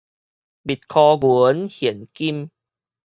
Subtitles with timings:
[0.03, 0.09] 密箍銀
[1.69, 2.49] 現金